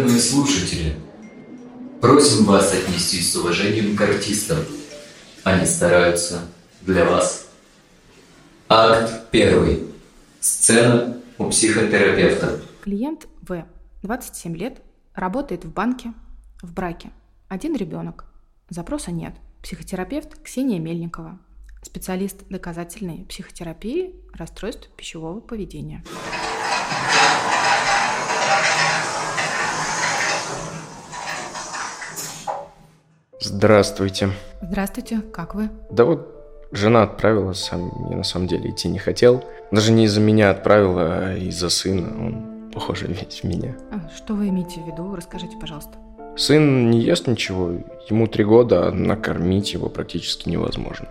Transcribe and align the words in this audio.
Уважаемые 0.00 0.22
слушатели, 0.22 0.96
просим 2.00 2.46
вас 2.46 2.72
отнестись 2.72 3.32
с 3.32 3.36
уважением 3.36 3.94
к 3.94 4.00
артистам. 4.00 4.60
Они 5.44 5.66
стараются 5.66 6.40
для 6.80 7.04
вас. 7.04 7.50
Акт 8.66 9.30
первый. 9.30 9.92
Сцена 10.40 11.20
у 11.36 11.50
психотерапевта. 11.50 12.62
Клиент 12.80 13.28
В. 13.42 13.66
27 14.00 14.56
лет, 14.56 14.80
работает 15.14 15.66
в 15.66 15.70
банке, 15.70 16.14
в 16.62 16.72
браке. 16.72 17.10
Один 17.48 17.76
ребенок. 17.76 18.24
Запроса 18.70 19.10
нет. 19.10 19.34
Психотерапевт 19.62 20.42
Ксения 20.42 20.78
Мельникова. 20.78 21.38
Специалист 21.82 22.48
доказательной 22.48 23.26
психотерапии 23.26 24.14
расстройств 24.32 24.88
пищевого 24.96 25.40
поведения. 25.40 26.02
Здравствуйте. 33.42 34.30
Здравствуйте, 34.60 35.22
как 35.32 35.54
вы? 35.54 35.70
Да 35.90 36.04
вот 36.04 36.68
жена 36.72 37.04
отправила, 37.04 37.54
сам 37.54 37.90
я 38.10 38.18
на 38.18 38.22
самом 38.22 38.46
деле 38.46 38.70
идти 38.70 38.86
не 38.88 38.98
хотел. 38.98 39.42
Даже 39.70 39.92
не 39.92 40.04
из-за 40.04 40.20
меня 40.20 40.50
отправила, 40.50 41.02
а 41.28 41.36
из-за 41.36 41.70
сына. 41.70 42.08
Он, 42.26 42.70
похоже, 42.70 43.06
весь 43.06 43.40
в 43.42 43.44
меня. 43.44 43.74
А, 43.90 44.10
Что 44.14 44.34
вы 44.34 44.50
имеете 44.50 44.82
в 44.82 44.86
виду? 44.86 45.16
Расскажите, 45.16 45.56
пожалуйста. 45.58 45.92
Сын 46.36 46.90
не 46.90 47.00
ест 47.00 47.26
ничего, 47.28 47.72
ему 48.10 48.26
три 48.26 48.44
года, 48.44 48.88
а 48.88 48.92
накормить 48.92 49.72
его 49.72 49.88
практически 49.88 50.48
невозможно. 50.50 51.08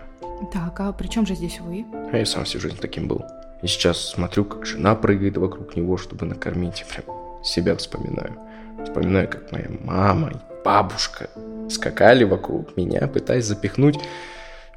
Так, 0.53 0.79
а 0.79 0.93
при 0.93 1.07
чем 1.07 1.25
же 1.25 1.33
здесь 1.33 1.59
вы? 1.59 1.83
А 2.11 2.17
я 2.17 2.25
сам 2.27 2.43
всю 2.45 2.59
жизнь 2.59 2.77
таким 2.79 3.07
был. 3.07 3.25
И 3.63 3.67
сейчас 3.67 3.97
смотрю, 3.97 4.45
как 4.45 4.67
жена 4.67 4.93
прыгает 4.93 5.35
вокруг 5.37 5.75
него, 5.75 5.97
чтобы 5.97 6.27
накормить. 6.27 6.85
Прям 6.93 7.43
себя 7.43 7.75
вспоминаю. 7.75 8.35
Вспоминаю, 8.83 9.27
как 9.27 9.51
моя 9.51 9.67
мама 9.83 10.29
и 10.29 10.48
бабушка 10.69 11.31
скакали 11.67 12.23
вокруг 12.25 12.77
меня, 12.77 13.07
пытаясь 13.07 13.45
запихнуть 13.45 13.99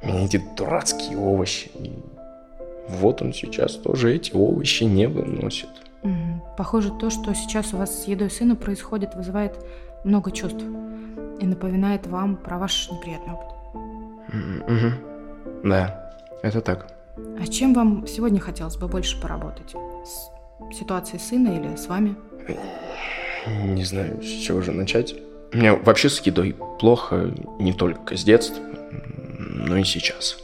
меня 0.01 0.25
эти 0.25 0.41
дурацкие 0.57 1.19
овощи. 1.19 1.69
И 1.75 1.93
вот 2.89 3.21
он 3.21 3.31
сейчас 3.31 3.75
тоже 3.75 4.15
эти 4.15 4.31
овощи 4.33 4.85
не 4.85 5.07
выносит. 5.07 5.69
Похоже, 6.57 6.91
то, 6.99 7.11
что 7.11 7.35
сейчас 7.35 7.73
у 7.73 7.77
вас 7.77 8.03
с 8.03 8.07
едой 8.07 8.31
сына 8.31 8.55
происходит, 8.55 9.13
вызывает 9.13 9.53
много 10.03 10.31
чувств 10.31 10.63
и 11.39 11.45
напоминает 11.45 12.07
вам 12.07 12.37
про 12.37 12.57
ваш 12.57 12.89
неприятный 12.89 13.33
опыт. 13.33 13.51
Мгм. 14.67 14.93
Да, 15.63 16.11
это 16.41 16.61
так. 16.61 16.87
А 17.39 17.45
чем 17.47 17.75
вам 17.75 18.07
сегодня 18.07 18.39
хотелось 18.39 18.77
бы 18.77 18.87
больше 18.87 19.21
поработать? 19.21 19.75
С 20.05 20.75
ситуацией 20.75 21.19
сына 21.19 21.49
или 21.49 21.75
с 21.75 21.87
вами? 21.87 22.15
Не 23.47 23.83
знаю, 23.83 24.23
с 24.23 24.25
чего 24.25 24.61
же 24.61 24.71
начать. 24.71 25.15
У 25.53 25.57
меня 25.57 25.75
вообще 25.75 26.09
с 26.09 26.19
едой 26.21 26.55
плохо 26.79 27.31
не 27.59 27.73
только 27.73 28.17
с 28.17 28.23
детства, 28.23 28.63
но 29.39 29.77
и 29.77 29.83
сейчас. 29.83 30.37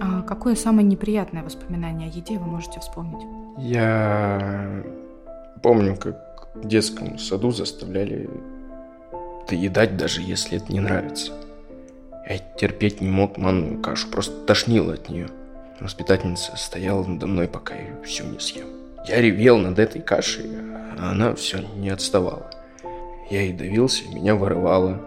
А 0.00 0.22
какое 0.22 0.56
самое 0.56 0.86
неприятное 0.86 1.44
воспоминание 1.44 2.10
о 2.10 2.12
еде 2.12 2.38
вы 2.38 2.46
можете 2.46 2.80
вспомнить? 2.80 3.24
Я 3.58 4.82
помню, 5.62 5.96
как 5.96 6.48
в 6.54 6.66
детском 6.66 7.18
саду 7.18 7.52
заставляли 7.52 8.28
доедать, 9.48 9.96
даже 9.96 10.20
если 10.20 10.56
это 10.56 10.72
не 10.72 10.80
нравится. 10.80 11.32
Я 12.28 12.38
терпеть 12.38 13.00
не 13.00 13.08
мог 13.08 13.38
манную 13.38 13.80
кашу, 13.80 14.08
просто 14.08 14.34
тошнило 14.46 14.94
от 14.94 15.08
нее. 15.08 15.28
Воспитательница 15.78 16.56
стояла 16.56 17.04
надо 17.04 17.26
мной, 17.26 17.46
пока 17.46 17.74
я 17.74 17.82
ее 17.82 18.02
всю 18.04 18.24
не 18.24 18.40
съем. 18.40 18.66
Я 19.06 19.20
ревел 19.20 19.58
над 19.58 19.78
этой 19.78 20.00
кашей, 20.00 20.46
а 20.98 21.10
она 21.10 21.34
все 21.34 21.58
не 21.76 21.90
отставала. 21.90 22.50
Я 23.30 23.42
и 23.42 23.52
давился, 23.52 24.08
меня 24.08 24.34
вырывало. 24.34 25.00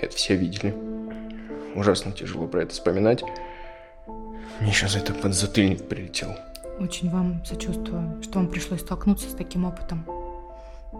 Это 0.00 0.14
все 0.14 0.36
видели. 0.36 0.74
Ужасно 1.74 2.12
тяжело 2.12 2.46
про 2.46 2.62
это 2.62 2.72
вспоминать. 2.72 3.22
Мне 4.60 4.72
сейчас 4.72 4.96
это 4.96 5.12
подзатыльник 5.14 5.88
прилетел. 5.88 6.30
Очень 6.78 7.10
вам 7.10 7.44
сочувствую, 7.44 8.22
что 8.22 8.38
вам 8.38 8.48
пришлось 8.48 8.80
столкнуться 8.80 9.28
с 9.30 9.34
таким 9.34 9.64
опытом. 9.64 10.04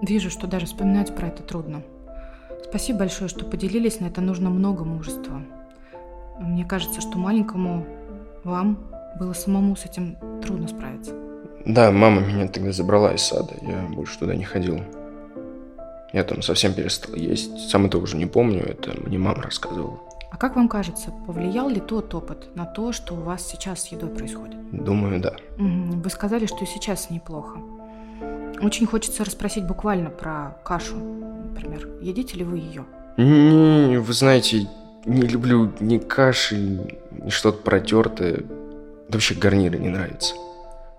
Вижу, 0.03 0.31
что 0.31 0.47
даже 0.47 0.67
вспоминать 0.67 1.15
про 1.15 1.29
это 1.29 1.43
трудно. 1.43 1.83
Спасибо 2.65 3.01
большое, 3.01 3.29
что 3.29 3.45
поделились, 3.45 4.01
на 4.01 4.07
это 4.07 4.21
нужно 4.21 4.51
много 4.51 4.85
мужества. 4.85 5.43
Мне 6.39 6.65
кажется, 6.65 7.01
что 7.01 7.19
маленькому 7.19 7.87
вам 8.45 8.79
было 9.19 9.33
самому 9.33 9.77
с 9.77 9.85
этим 9.85 10.17
трудно 10.43 10.69
справиться. 10.69 11.13
Да, 11.65 11.91
мама 11.91 12.21
меня 12.21 12.49
тогда 12.49 12.73
забрала 12.73 13.15
из 13.15 13.23
сада, 13.23 13.55
я 13.63 13.87
больше 13.95 14.19
туда 14.19 14.35
не 14.35 14.45
ходил. 14.45 14.81
Я 16.13 16.25
там 16.25 16.43
совсем 16.43 16.73
перестал 16.73 17.15
есть, 17.15 17.69
сам 17.69 17.87
этого 17.87 18.03
уже 18.03 18.17
не 18.17 18.27
помню, 18.27 18.63
это 18.63 18.95
мне 19.01 19.19
мама 19.19 19.43
рассказывала. 19.43 19.99
А 20.31 20.37
как 20.37 20.57
вам 20.57 20.69
кажется, 20.69 21.13
повлиял 21.27 21.69
ли 21.69 21.81
тот 21.81 22.15
опыт 22.15 22.55
на 22.55 22.67
то, 22.67 22.93
что 22.93 23.15
у 23.15 23.21
вас 23.21 23.47
сейчас 23.47 23.85
с 23.85 23.87
едой 23.89 24.11
происходит? 24.11 24.57
Думаю, 24.71 25.21
да. 25.21 25.35
Вы 25.57 26.11
сказали, 26.11 26.47
что 26.47 26.65
и 26.65 26.67
сейчас 26.67 27.11
неплохо. 27.11 27.59
Очень 28.61 28.87
хочется 28.87 29.25
расспросить 29.25 29.67
буквально 29.67 30.11
про 30.11 30.57
кашу. 30.65 30.97
Например, 30.97 31.89
едите 32.01 32.37
ли 32.37 32.45
вы 32.45 32.59
ее? 32.59 32.85
Не, 33.17 33.99
вы 33.99 34.13
знаете, 34.13 34.69
не 35.05 35.23
люблю 35.23 35.73
ни 35.81 35.99
каши, 35.99 36.57
ни 37.11 37.31
что-то 37.31 37.63
протертое. 37.63 38.43
Да 39.09 39.15
вообще 39.15 39.35
гарниры 39.35 39.79
не 39.79 39.89
нравятся. 39.89 40.35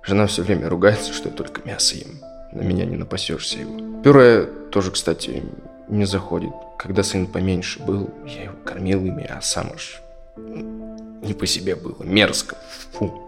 Жена 0.03 0.27
все 0.27 0.43
время 0.43 0.69
ругается, 0.69 1.13
что 1.13 1.29
я 1.29 1.35
только 1.35 1.61
мясо 1.67 1.95
ем. 1.95 2.19
На 2.51 2.61
меня 2.61 2.85
не 2.85 2.95
напасешься 2.95 3.59
его. 3.59 4.01
Пюре 4.01 4.45
тоже, 4.71 4.91
кстати, 4.91 5.43
не 5.87 6.05
заходит. 6.05 6.53
Когда 6.77 7.03
сын 7.03 7.27
поменьше 7.27 7.83
был, 7.83 8.09
я 8.25 8.43
его 8.43 8.55
кормил 8.63 9.05
ими, 9.05 9.23
а 9.23 9.41
сам 9.41 9.71
аж 9.73 10.01
не 10.37 11.33
по 11.33 11.45
себе 11.45 11.75
было. 11.75 12.03
Мерзко. 12.03 12.57
Фу. 12.93 13.21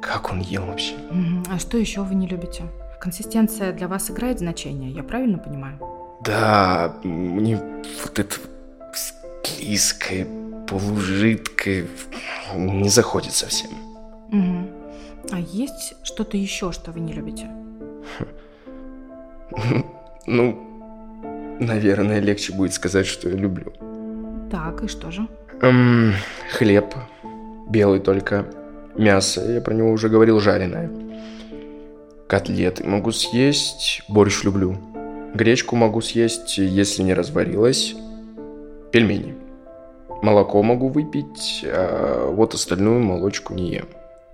Как 0.00 0.30
он 0.30 0.40
ел 0.40 0.64
вообще? 0.66 0.94
А 1.50 1.58
что 1.58 1.76
еще 1.76 2.02
вы 2.02 2.14
не 2.14 2.26
любите? 2.26 2.64
Консистенция 3.00 3.72
для 3.72 3.88
вас 3.88 4.10
играет 4.10 4.38
значение, 4.38 4.90
я 4.90 5.02
правильно 5.02 5.38
понимаю? 5.38 5.78
Да, 6.24 6.96
мне 7.04 7.60
вот 8.02 8.18
это 8.18 8.36
склизкое, 8.92 10.26
полужидкое 10.66 11.86
не 12.54 12.88
заходит 12.88 13.32
совсем. 13.32 13.70
Мгм. 14.30 14.68
А 15.30 15.38
есть 15.38 15.94
что-то 16.02 16.36
еще, 16.36 16.72
что 16.72 16.90
вы 16.90 17.00
не 17.00 17.12
любите? 17.12 17.48
Ну, 20.26 20.58
наверное, 21.58 22.20
легче 22.20 22.52
будет 22.52 22.74
сказать, 22.74 23.06
что 23.06 23.30
я 23.30 23.34
люблю. 23.36 23.72
Так, 24.50 24.82
и 24.84 24.88
что 24.88 25.10
же? 25.10 25.26
Эм, 25.62 26.12
хлеб, 26.52 26.94
белый 27.70 28.00
только. 28.00 28.44
Мясо, 28.94 29.40
я 29.50 29.60
про 29.62 29.72
него 29.72 29.90
уже 29.90 30.08
говорил, 30.10 30.38
жареное. 30.38 30.90
Котлеты 32.26 32.84
могу 32.84 33.10
съесть, 33.10 34.02
борщ 34.08 34.44
люблю. 34.44 34.76
Гречку 35.34 35.76
могу 35.76 36.00
съесть, 36.02 36.58
если 36.58 37.02
не 37.02 37.14
разварилась. 37.14 37.94
Пельмени. 38.92 39.34
Молоко 40.22 40.62
могу 40.62 40.88
выпить, 40.88 41.64
а 41.64 42.30
вот 42.30 42.54
остальную 42.54 43.00
молочку 43.00 43.54
не 43.54 43.70
ем. 43.70 43.86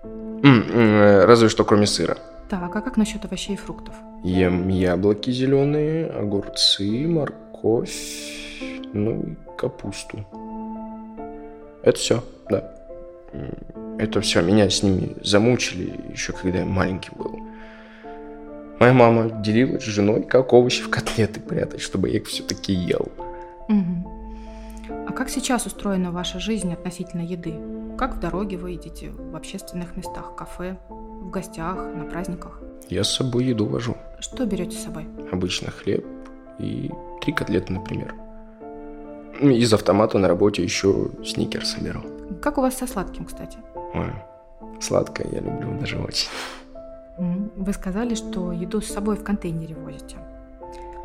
М, 0.02 0.64
м, 0.72 1.24
Разве 1.26 1.48
что 1.48 1.64
кроме 1.64 1.86
сыра. 1.86 2.16
Так, 2.48 2.76
а 2.76 2.80
как 2.80 2.96
насчет 2.96 3.24
овощей 3.24 3.54
и 3.54 3.56
фруктов? 3.56 3.94
Ем 4.22 4.68
яблоки 4.68 5.30
зеленые, 5.30 6.06
огурцы, 6.06 7.06
морковь, 7.06 7.94
ну 8.92 9.22
и 9.22 9.36
капусту. 9.56 10.24
Это 11.82 11.98
все, 11.98 12.24
да. 12.50 12.70
Это 13.98 14.20
все, 14.20 14.42
меня 14.42 14.68
с 14.68 14.82
ними 14.82 15.16
замучили 15.22 16.00
еще 16.12 16.32
когда 16.32 16.60
я 16.60 16.64
маленький 16.64 17.10
был. 17.16 17.38
Моя 18.80 18.92
мама 18.92 19.30
делилась 19.42 19.84
с 19.84 19.86
женой, 19.86 20.24
как 20.24 20.52
овощи 20.52 20.82
в 20.82 20.90
котлеты 20.90 21.40
прятать, 21.40 21.80
чтобы 21.80 22.10
я 22.10 22.16
их 22.16 22.26
все-таки 22.26 22.72
ел. 22.72 23.08
Мгм. 23.68 24.06
А 25.08 25.12
как 25.12 25.30
сейчас 25.30 25.66
устроена 25.66 26.10
ваша 26.10 26.40
жизнь 26.40 26.72
относительно 26.72 27.22
еды? 27.22 27.54
как 27.96 28.16
в 28.16 28.20
дороге 28.20 28.56
вы 28.56 28.72
едите, 28.72 29.10
в 29.10 29.36
общественных 29.36 29.96
местах, 29.96 30.34
кафе, 30.34 30.76
в 31.24 31.30
гостях, 31.30 31.76
на 31.76 32.04
праздниках? 32.04 32.60
Я 32.88 33.02
с 33.02 33.14
собой 33.14 33.44
еду 33.44 33.66
вожу. 33.66 33.96
Что 34.20 34.46
берете 34.46 34.76
с 34.76 34.84
собой? 34.84 35.06
Обычно 35.32 35.70
хлеб 35.70 36.04
и 36.58 36.90
три 37.22 37.32
котлеты, 37.32 37.72
например. 37.72 38.14
Из 39.40 39.72
автомата 39.72 40.18
на 40.18 40.28
работе 40.28 40.62
еще 40.62 41.10
сникерсы 41.24 41.80
беру. 41.80 42.00
Как 42.40 42.58
у 42.58 42.60
вас 42.60 42.76
со 42.76 42.86
сладким, 42.86 43.24
кстати? 43.24 43.58
Ой, 43.94 44.12
сладкое 44.80 45.26
я 45.32 45.40
люблю 45.40 45.78
даже 45.80 45.98
очень. 45.98 46.28
Вы 47.18 47.72
сказали, 47.72 48.14
что 48.14 48.52
еду 48.52 48.80
с 48.80 48.86
собой 48.86 49.16
в 49.16 49.24
контейнере 49.24 49.74
возите. 49.74 50.16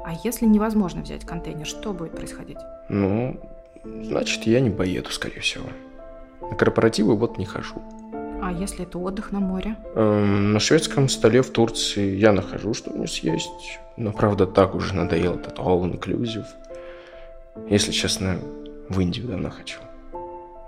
А 0.04 0.14
если 0.24 0.46
невозможно 0.46 1.02
взять 1.02 1.26
контейнер, 1.26 1.66
что 1.66 1.94
будет 1.94 2.16
происходить? 2.16 2.58
Ну, 2.90 3.40
значит, 3.84 4.44
я 4.44 4.60
не 4.60 4.70
поеду, 4.70 5.12
скорее 5.12 5.42
всего. 5.42 5.70
На 6.42 6.56
корпоративы 6.56 7.16
вот 7.16 7.38
не 7.38 7.46
хожу. 7.46 7.82
А 8.42 8.52
если 8.52 8.84
это 8.84 8.98
отдых 9.00 9.32
на 9.32 9.40
море? 9.40 9.76
Эм, 9.96 10.54
на 10.54 10.60
шведском 10.60 11.10
столе 11.10 11.42
в 11.42 11.50
Турции 11.50 12.16
я 12.16 12.32
нахожу, 12.32 12.74
что 12.74 12.92
мне 12.92 13.08
съесть. 13.08 13.80
Но, 13.98 14.12
правда, 14.12 14.48
так 14.48 14.76
уже 14.76 14.96
надоел 14.96 15.36
этот 15.36 15.60
all-inclusive. 15.60 16.46
Если 17.70 17.92
честно, 17.92 18.40
в 18.88 19.00
Индию 19.00 19.28
давно 19.28 19.50
хочу. 19.50 19.80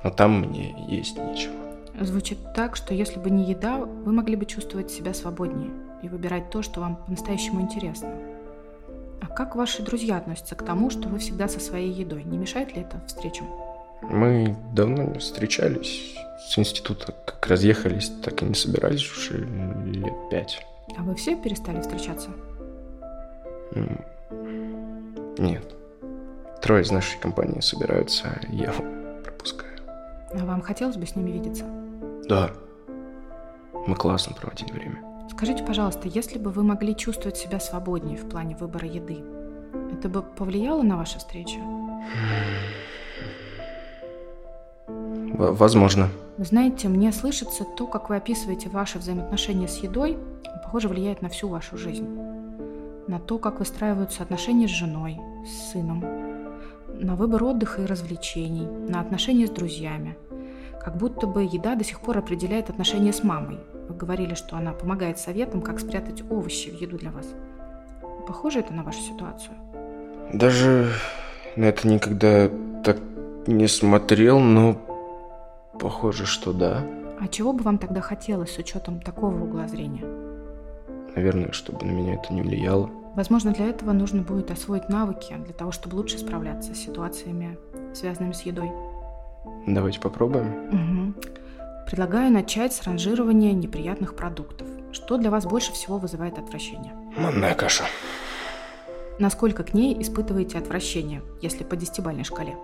Но 0.03 0.09
там 0.09 0.41
мне 0.41 0.75
есть 0.89 1.17
нечего. 1.17 1.53
Звучит 1.99 2.37
так, 2.55 2.75
что 2.75 2.93
если 2.93 3.19
бы 3.19 3.29
не 3.29 3.45
еда, 3.45 3.77
вы 3.77 4.11
могли 4.11 4.35
бы 4.35 4.45
чувствовать 4.45 4.91
себя 4.91 5.13
свободнее 5.13 5.71
и 6.01 6.09
выбирать 6.09 6.49
то, 6.49 6.61
что 6.61 6.79
вам 6.81 6.95
по-настоящему 6.95 7.61
интересно. 7.61 8.09
А 9.21 9.27
как 9.27 9.55
ваши 9.55 9.83
друзья 9.83 10.17
относятся 10.17 10.55
к 10.55 10.65
тому, 10.65 10.89
что 10.89 11.07
вы 11.07 11.19
всегда 11.19 11.47
со 11.47 11.59
своей 11.59 11.91
едой? 11.91 12.23
Не 12.23 12.37
мешает 12.37 12.75
ли 12.75 12.81
это 12.81 13.01
встречам? 13.07 13.47
Мы 14.01 14.55
давно 14.73 15.03
не 15.03 15.19
встречались. 15.19 16.15
С 16.39 16.57
института 16.57 17.13
как 17.25 17.47
разъехались, 17.47 18.11
так 18.23 18.41
и 18.41 18.45
не 18.45 18.55
собирались 18.55 19.09
уже 19.11 19.45
лет 19.85 20.13
пять. 20.29 20.65
А 20.97 21.03
вы 21.03 21.15
все 21.15 21.35
перестали 21.35 21.79
встречаться? 21.81 22.29
Нет. 25.37 25.63
Трое 26.61 26.83
из 26.83 26.91
нашей 26.91 27.19
компании 27.19 27.61
собираются, 27.61 28.27
а 28.27 28.53
я 28.53 28.71
пропускаю. 29.23 29.79
А 30.33 30.45
вам 30.45 30.61
хотелось 30.61 30.97
бы 30.97 31.05
с 31.05 31.15
ними 31.15 31.31
видеться? 31.31 31.65
Да. 32.27 32.51
Мы 33.87 33.95
классно 33.95 34.35
проводили 34.35 34.71
время. 34.71 35.01
Скажите, 35.31 35.63
пожалуйста, 35.63 36.07
если 36.07 36.37
бы 36.37 36.51
вы 36.51 36.63
могли 36.63 36.95
чувствовать 36.95 37.37
себя 37.37 37.59
свободнее 37.59 38.17
в 38.17 38.27
плане 38.29 38.55
выбора 38.55 38.87
еды, 38.87 39.23
это 39.93 40.09
бы 40.09 40.21
повлияло 40.21 40.81
на 40.81 40.97
ваши 40.97 41.17
встречи? 41.17 41.57
Возможно. 45.49 46.09
Вы 46.37 46.45
знаете, 46.45 46.87
мне 46.87 47.11
слышится 47.11 47.63
то, 47.63 47.87
как 47.87 48.09
вы 48.09 48.17
описываете 48.17 48.69
ваши 48.69 48.99
взаимоотношения 48.99 49.67
с 49.67 49.77
едой, 49.77 50.17
похоже, 50.63 50.87
влияет 50.87 51.21
на 51.21 51.29
всю 51.29 51.47
вашу 51.47 51.77
жизнь. 51.77 52.07
На 53.07 53.19
то, 53.19 53.37
как 53.39 53.59
выстраиваются 53.59 54.23
отношения 54.23 54.67
с 54.67 54.71
женой, 54.71 55.19
с 55.45 55.71
сыном, 55.71 56.03
на 56.93 57.15
выбор 57.15 57.43
отдыха 57.43 57.81
и 57.81 57.85
развлечений, 57.85 58.67
на 58.87 59.01
отношения 59.01 59.47
с 59.47 59.49
друзьями. 59.49 60.15
Как 60.79 60.97
будто 60.97 61.27
бы 61.27 61.43
еда 61.43 61.75
до 61.75 61.83
сих 61.83 61.99
пор 61.99 62.19
определяет 62.19 62.69
отношения 62.69 63.11
с 63.11 63.23
мамой. 63.23 63.59
Вы 63.89 63.95
говорили, 63.95 64.35
что 64.35 64.55
она 64.55 64.71
помогает 64.71 65.19
советам, 65.19 65.61
как 65.61 65.79
спрятать 65.79 66.23
овощи 66.29 66.69
в 66.69 66.79
еду 66.79 66.97
для 66.97 67.11
вас. 67.11 67.25
Похоже 68.27 68.59
это 68.59 68.73
на 68.73 68.83
вашу 68.83 69.01
ситуацию? 69.01 69.55
Даже 70.31 70.91
на 71.55 71.65
это 71.65 71.87
никогда 71.87 72.49
так 72.83 72.97
не 73.47 73.67
смотрел, 73.67 74.39
но 74.39 74.77
похоже, 75.81 76.25
что 76.25 76.53
да. 76.53 76.85
А 77.19 77.27
чего 77.27 77.53
бы 77.53 77.63
вам 77.63 77.77
тогда 77.77 78.01
хотелось 78.01 78.53
с 78.53 78.57
учетом 78.57 79.01
такого 79.01 79.43
угла 79.43 79.67
зрения? 79.67 80.05
Наверное, 81.15 81.51
чтобы 81.51 81.85
на 81.85 81.91
меня 81.91 82.13
это 82.13 82.31
не 82.31 82.41
влияло. 82.41 82.89
Возможно, 83.15 83.51
для 83.51 83.65
этого 83.65 83.91
нужно 83.91 84.21
будет 84.21 84.51
освоить 84.51 84.87
навыки, 84.87 85.35
для 85.43 85.53
того, 85.53 85.71
чтобы 85.71 85.95
лучше 85.95 86.17
справляться 86.17 86.73
с 86.73 86.77
ситуациями, 86.77 87.57
связанными 87.93 88.31
с 88.31 88.43
едой. 88.43 88.71
Давайте 89.67 89.99
попробуем. 89.99 91.13
Угу. 91.13 91.13
Предлагаю 91.87 92.31
начать 92.31 92.73
с 92.73 92.83
ранжирования 92.83 93.51
неприятных 93.51 94.15
продуктов. 94.15 94.67
Что 94.93 95.17
для 95.17 95.29
вас 95.29 95.45
больше 95.45 95.73
всего 95.73 95.97
вызывает 95.97 96.37
отвращение? 96.37 96.93
Манная 97.17 97.55
каша. 97.55 97.83
Насколько 99.19 99.63
к 99.63 99.73
ней 99.73 100.01
испытываете 100.01 100.57
отвращение, 100.57 101.21
если 101.41 101.63
по 101.63 101.75
десятибальной 101.75 102.23
шкале? 102.23 102.55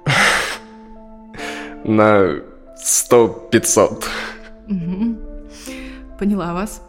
На 1.84 2.42
100-500. 2.84 4.06
Угу. 4.68 5.18
Поняла 6.20 6.54
вас. 6.54 6.82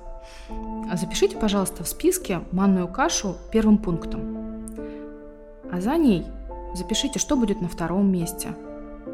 Запишите, 0.94 1.36
пожалуйста, 1.36 1.84
в 1.84 1.88
списке 1.88 2.40
манную 2.50 2.88
кашу 2.88 3.36
первым 3.52 3.78
пунктом. 3.78 4.64
А 5.70 5.80
за 5.80 5.96
ней 5.96 6.24
запишите, 6.74 7.18
что 7.18 7.36
будет 7.36 7.60
на 7.60 7.68
втором 7.68 8.10
месте, 8.10 8.54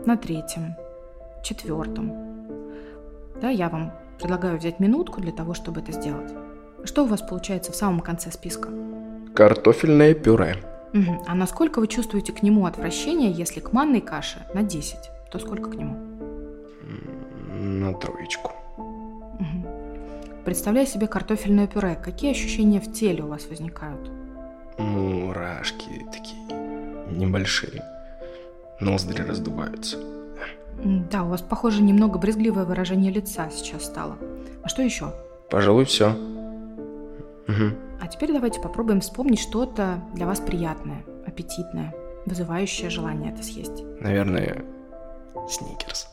на 0.06 0.16
третьем, 0.16 0.76
четвертом. 1.42 2.12
Да, 3.40 3.50
я 3.50 3.68
вам 3.68 3.92
предлагаю 4.20 4.58
взять 4.58 4.78
минутку 4.78 5.20
для 5.20 5.32
того, 5.32 5.54
чтобы 5.54 5.80
это 5.80 5.92
сделать. 5.92 6.32
Что 6.84 7.04
у 7.04 7.06
вас 7.06 7.22
получается 7.22 7.72
в 7.72 7.76
самом 7.76 8.00
конце 8.00 8.30
списка? 8.30 8.68
Картофельное 9.34 10.14
пюре. 10.14 10.56
Угу. 10.92 11.24
А 11.26 11.34
насколько 11.34 11.80
вы 11.80 11.88
чувствуете 11.88 12.32
к 12.32 12.42
нему 12.42 12.66
отвращение, 12.66 13.32
если 13.32 13.58
к 13.58 13.72
манной 13.72 14.00
каше 14.00 14.46
на 14.54 14.62
10, 14.62 14.96
то 15.32 15.38
сколько 15.40 15.70
к 15.70 15.74
нему? 15.74 16.03
На 17.84 17.92
троечку. 17.92 18.50
Представляя 20.46 20.86
себе 20.86 21.06
картофельное 21.06 21.66
пюре, 21.66 21.98
какие 22.02 22.30
ощущения 22.30 22.80
в 22.80 22.90
теле 22.90 23.22
у 23.22 23.26
вас 23.26 23.46
возникают? 23.46 24.10
Мурашки 24.78 26.06
такие 26.10 26.40
небольшие. 27.10 27.82
Ноздри 28.80 29.20
раздуваются. 29.20 29.98
Да, 30.82 31.24
у 31.24 31.28
вас, 31.28 31.42
похоже, 31.42 31.82
немного 31.82 32.18
брезгливое 32.18 32.64
выражение 32.64 33.12
лица 33.12 33.50
сейчас 33.50 33.84
стало. 33.84 34.16
А 34.62 34.68
что 34.68 34.80
еще? 34.80 35.12
Пожалуй, 35.50 35.84
все. 35.84 36.12
Угу. 37.48 38.00
А 38.00 38.06
теперь 38.08 38.32
давайте 38.32 38.60
попробуем 38.62 39.02
вспомнить 39.02 39.40
что-то 39.40 40.00
для 40.14 40.24
вас 40.24 40.40
приятное, 40.40 41.04
аппетитное, 41.26 41.94
вызывающее 42.24 42.88
желание 42.88 43.30
это 43.30 43.42
съесть. 43.42 43.84
Наверное, 44.00 44.64
сникерс. 45.50 46.08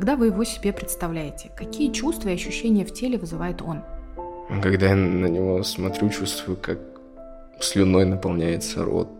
Когда 0.00 0.16
вы 0.16 0.28
его 0.28 0.44
себе 0.44 0.72
представляете, 0.72 1.50
какие 1.54 1.92
чувства 1.92 2.30
и 2.30 2.32
ощущения 2.32 2.86
в 2.86 2.94
теле 2.94 3.18
вызывает 3.18 3.60
он? 3.60 3.82
Когда 4.62 4.86
я 4.86 4.96
на 4.96 5.26
него 5.26 5.62
смотрю, 5.62 6.08
чувствую, 6.08 6.56
как 6.56 6.78
слюной 7.60 8.06
наполняется 8.06 8.82
рот. 8.82 9.10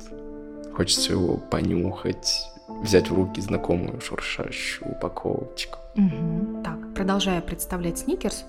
Хочется 0.72 1.12
его 1.12 1.36
понюхать, 1.36 2.50
взять 2.66 3.10
в 3.10 3.14
руки 3.14 3.42
знакомую 3.42 4.00
шуршащую 4.00 4.92
упаковочку. 4.92 5.80
Угу. 5.96 6.62
Так, 6.64 6.94
продолжая 6.94 7.42
представлять 7.42 7.98
сникерс, 7.98 8.46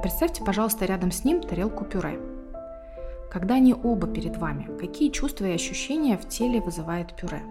представьте, 0.00 0.44
пожалуйста, 0.44 0.84
рядом 0.84 1.10
с 1.10 1.24
ним 1.24 1.40
тарелку 1.40 1.84
пюре. 1.84 2.20
Когда 3.28 3.56
они 3.56 3.74
оба 3.74 4.06
перед 4.06 4.36
вами, 4.36 4.68
какие 4.78 5.10
чувства 5.10 5.46
и 5.46 5.54
ощущения 5.54 6.16
в 6.16 6.28
теле 6.28 6.60
вызывает 6.60 7.12
пюре? 7.16 7.42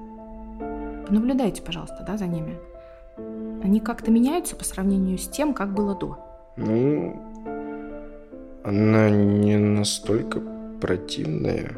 Понаблюдайте, 1.06 1.62
пожалуйста, 1.62 2.06
да, 2.08 2.16
за 2.16 2.28
ними. 2.28 2.58
Они 3.66 3.80
как-то 3.80 4.12
меняются 4.12 4.56
по 4.56 4.64
сравнению 4.64 5.18
с 5.18 5.28
тем, 5.28 5.56
как 5.56 5.74
было 5.74 5.96
до? 5.96 6.20
Ну, 6.56 7.20
она 8.64 9.10
не 9.10 9.58
настолько 9.58 10.40
противная. 10.80 11.72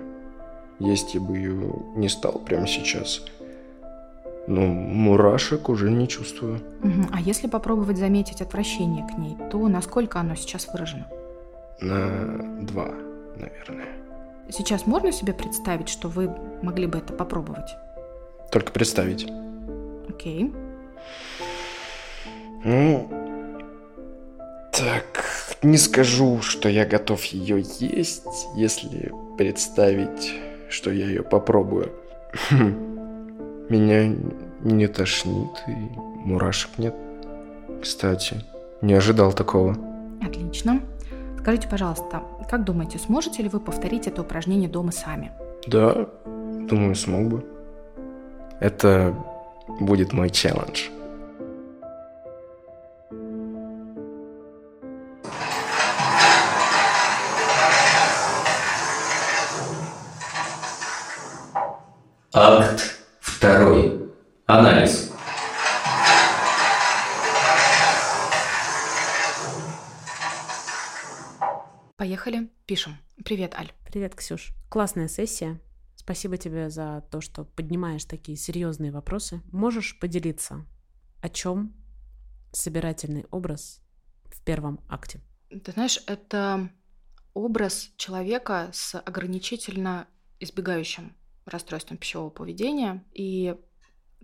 Я 0.79 0.95
бы 1.21 1.37
ее 1.37 1.73
не 1.95 2.09
стал 2.09 2.41
прямо 2.45 2.67
сейчас. 2.67 3.21
Но 4.47 4.65
мурашек 4.65 5.69
уже 5.69 5.89
не 5.89 6.09
чувствую. 6.09 6.59
Угу. 6.83 7.07
А 7.13 7.21
если 7.21 7.47
попробовать 7.47 7.97
заметить 7.97 8.41
отвращение 8.41 9.07
к 9.07 9.17
ней, 9.17 9.37
то 9.49 9.65
насколько 9.69 10.19
оно 10.19 10.35
сейчас 10.35 10.67
выражено? 10.67 11.07
На 11.79 12.63
два, 12.63 12.89
наверное. 13.37 13.87
Сейчас 14.49 14.87
можно 14.87 15.13
себе 15.13 15.31
представить, 15.31 15.87
что 15.87 16.09
вы 16.09 16.29
могли 16.61 16.85
бы 16.85 16.97
это 16.97 17.13
попробовать? 17.13 17.69
Только 18.51 18.73
представить. 18.73 19.31
Окей. 20.09 20.53
Ну, 22.63 23.09
так, 24.71 25.25
не 25.61 25.77
скажу, 25.77 26.41
что 26.41 26.69
я 26.69 26.85
готов 26.85 27.23
ее 27.25 27.63
есть, 27.79 28.47
если 28.55 29.11
представить, 29.37 30.33
что 30.69 30.91
я 30.91 31.05
ее 31.05 31.23
попробую. 31.23 31.91
Меня 33.69 34.13
не 34.61 34.87
тошнит 34.87 35.63
и 35.67 35.71
мурашек 35.97 36.77
нет. 36.77 36.95
Кстати, 37.81 38.43
не 38.81 38.93
ожидал 38.93 39.33
такого. 39.33 39.77
Отлично. 40.21 40.81
Скажите, 41.39 41.67
пожалуйста, 41.69 42.23
как 42.49 42.65
думаете, 42.65 42.99
сможете 42.99 43.43
ли 43.43 43.49
вы 43.49 43.59
повторить 43.59 44.07
это 44.07 44.21
упражнение 44.21 44.69
дома 44.69 44.91
сами? 44.91 45.31
Да, 45.67 46.07
думаю, 46.25 46.95
смог 46.95 47.27
бы. 47.27 47.45
Это 48.59 49.15
будет 49.79 50.13
мой 50.13 50.29
челлендж. 50.29 50.89
Ксюш. 74.17 74.53
Классная 74.69 75.07
сессия. 75.07 75.61
Спасибо 75.95 76.37
тебе 76.37 76.69
за 76.69 77.05
то, 77.11 77.21
что 77.21 77.45
поднимаешь 77.45 78.05
такие 78.05 78.37
серьезные 78.37 78.91
вопросы. 78.91 79.41
Можешь 79.51 79.99
поделиться, 79.99 80.65
о 81.21 81.29
чем 81.29 81.75
собирательный 82.51 83.25
образ 83.31 83.81
в 84.25 84.41
первом 84.43 84.79
акте? 84.89 85.21
Ты 85.49 85.71
знаешь, 85.71 86.01
это 86.07 86.69
образ 87.33 87.91
человека 87.97 88.69
с 88.73 88.99
ограничительно 88.99 90.07
избегающим 90.39 91.15
расстройством 91.45 91.97
пищевого 91.97 92.29
поведения. 92.29 93.05
И 93.13 93.55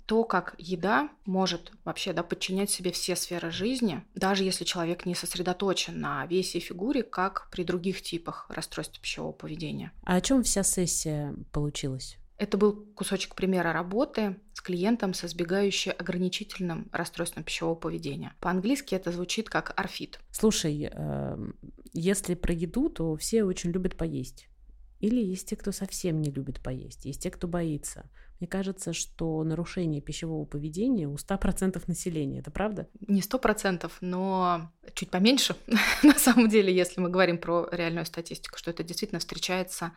то, 0.06 0.24
как 0.24 0.56
еда 0.58 1.10
может 1.26 1.72
вообще 1.86 2.14
да, 2.14 2.24
подчинять 2.24 2.70
себе 2.70 2.92
все 2.92 3.16
сферы 3.16 3.52
жизни, 3.52 4.04
даже 4.16 4.44
если 4.44 4.66
человек 4.66 5.06
не 5.06 5.16
сосредоточен 5.16 6.00
на 6.00 6.26
весе 6.26 6.58
и 6.58 6.62
фигуре, 6.62 7.04
как 7.04 7.48
при 7.52 7.64
других 7.64 8.02
типах 8.02 8.46
расстройства 8.50 9.02
пищевого 9.02 9.32
поведения. 9.32 9.92
А 10.04 10.16
о 10.16 10.22
чем 10.22 10.44
вся 10.44 10.64
сессия 10.64 11.34
получилась? 11.52 12.18
Это 12.38 12.58
был 12.58 12.88
кусочек 12.96 13.36
примера 13.36 13.72
работы 13.72 14.38
с 14.54 14.62
клиентом 14.62 15.14
со 15.14 15.28
избегающей 15.28 15.92
ограничительным 15.92 16.90
расстройством 16.92 17.44
пищевого 17.44 17.76
поведения. 17.76 18.34
По-английски 18.40 18.96
это 18.96 19.12
звучит 19.12 19.50
как 19.50 19.74
арфит. 19.80 20.20
Слушай, 20.32 20.90
эм, 20.92 21.56
если 21.94 22.34
про 22.34 22.54
еду, 22.54 22.90
то 22.90 23.16
все 23.16 23.44
очень 23.44 23.72
любят 23.72 23.96
поесть. 23.96 24.50
Или 25.03 25.22
есть 25.22 25.50
те, 25.50 25.57
кто 25.57 25.74
совсем 25.74 26.22
не 26.22 26.31
любит 26.31 26.62
поесть, 26.62 27.03
есть 27.03 27.24
те, 27.24 27.29
кто 27.29 27.45
боится. 27.45 28.10
Мне 28.39 28.48
кажется, 28.48 28.93
что 28.93 29.43
нарушение 29.43 30.00
пищевого 30.00 30.45
поведения 30.45 31.10
у 31.10 31.15
100% 31.15 31.83
населения. 31.88 32.39
Это 32.39 32.51
правда? 32.51 32.88
Не 33.05 33.19
100%, 33.19 33.91
но 34.00 34.72
чуть 34.93 35.10
поменьше, 35.10 35.57
на 36.03 36.17
самом 36.17 36.48
деле, 36.48 36.74
если 36.74 37.01
мы 37.01 37.10
говорим 37.10 37.38
про 37.38 37.67
реальную 37.69 38.05
статистику, 38.05 38.57
что 38.57 38.72
это 38.72 38.81
действительно 38.83 39.19
встречается 39.19 39.91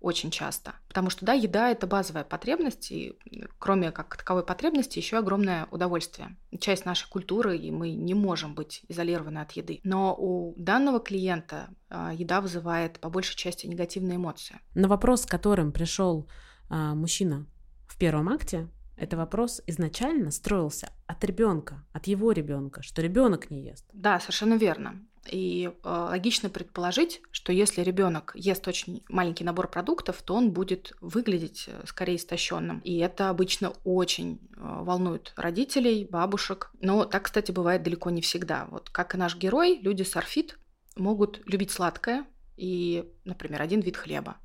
очень 0.00 0.30
часто. 0.30 0.74
Потому 0.88 1.10
что, 1.10 1.24
да, 1.26 1.32
еда– 1.34 1.70
это 1.72 1.86
базовая 1.86 2.24
потребность, 2.24 2.90
и 2.90 3.18
кроме 3.58 3.92
как 3.92 4.16
таковой 4.16 4.44
потребности, 4.44 4.98
еще 4.98 5.18
огромное 5.18 5.66
удовольствие. 5.70 6.36
Часть 6.58 6.86
нашей 6.86 7.08
культуры, 7.08 7.56
и 7.56 7.70
мы 7.70 7.92
не 7.92 8.14
можем 8.14 8.54
быть 8.54 8.82
изолированы 8.88 9.38
от 9.38 9.52
еды. 9.52 9.80
Но 9.84 10.14
у 10.16 10.54
данного 10.56 11.00
клиента 11.00 11.68
а, 11.88 12.12
еда 12.12 12.40
вызывает 12.40 12.98
по 12.98 13.10
большей 13.10 13.36
части 13.36 13.66
негативные 13.66 14.16
эмоции. 14.16 14.58
На 14.74 14.88
вопрос, 14.88 15.22
с 15.22 15.26
которым 15.26 15.72
пришел 15.72 16.28
а, 16.68 16.94
мужчина 16.94 17.46
в 17.86 17.98
первом 17.98 18.28
акте, 18.28 18.68
это 19.00 19.16
вопрос 19.16 19.62
изначально 19.66 20.30
строился 20.30 20.90
от 21.06 21.24
ребенка, 21.24 21.86
от 21.92 22.06
его 22.06 22.32
ребенка, 22.32 22.82
что 22.82 23.00
ребенок 23.00 23.50
не 23.50 23.64
ест. 23.64 23.86
Да, 23.94 24.20
совершенно 24.20 24.54
верно. 24.54 25.00
И 25.30 25.70
э, 25.70 25.88
логично 25.88 26.50
предположить, 26.50 27.22
что 27.30 27.52
если 27.52 27.82
ребенок 27.82 28.32
ест 28.34 28.66
очень 28.66 29.04
маленький 29.08 29.44
набор 29.44 29.68
продуктов, 29.68 30.20
то 30.22 30.34
он 30.34 30.50
будет 30.50 30.92
выглядеть 31.00 31.66
э, 31.68 31.82
скорее 31.86 32.16
истощенным. 32.16 32.80
И 32.80 32.98
это 32.98 33.30
обычно 33.30 33.72
очень 33.84 34.40
э, 34.40 34.58
волнует 34.60 35.32
родителей, 35.36 36.04
бабушек. 36.04 36.72
Но 36.80 37.04
так, 37.04 37.26
кстати, 37.26 37.52
бывает 37.52 37.84
далеко 37.84 38.10
не 38.10 38.22
всегда. 38.22 38.66
Вот 38.72 38.90
как 38.90 39.14
и 39.14 39.18
наш 39.18 39.36
герой, 39.36 39.78
люди 39.80 40.02
с 40.02 40.16
орфит 40.16 40.58
могут 40.96 41.40
любить 41.46 41.70
сладкое 41.70 42.26
и, 42.56 43.08
например, 43.24 43.62
один 43.62 43.80
вид 43.80 43.96
хлеба. 43.96 44.36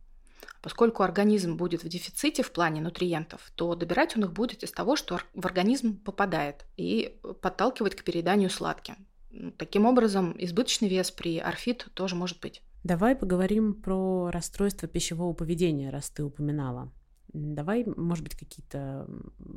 Поскольку 0.62 1.02
организм 1.02 1.58
будет 1.58 1.84
в 1.84 1.88
дефиците 1.88 2.44
в 2.44 2.52
плане 2.52 2.82
нутриентов, 2.82 3.52
то 3.56 3.74
добирать 3.74 4.16
он 4.16 4.26
их 4.26 4.34
будет 4.34 4.64
из 4.64 4.72
того, 4.72 4.96
что 4.96 5.20
в 5.34 5.46
организм 5.48 5.98
попадает 5.98 6.66
и 6.78 7.20
подталкивать 7.42 7.96
к 7.96 8.04
перееданию 8.04 8.52
сладким. 8.52 9.08
Таким 9.58 9.86
образом, 9.86 10.36
избыточный 10.38 10.88
вес 10.88 11.12
при 11.12 11.40
орфит 11.40 11.88
тоже 11.94 12.16
может 12.16 12.40
быть. 12.40 12.62
Давай 12.84 13.16
поговорим 13.16 13.74
про 13.74 14.30
расстройство 14.32 14.88
пищевого 14.88 15.34
поведения, 15.34 15.90
раз 15.90 16.10
ты 16.10 16.24
упоминала. 16.24 16.92
Давай, 17.34 17.84
может 17.98 18.24
быть, 18.24 18.36
какие-то 18.36 19.08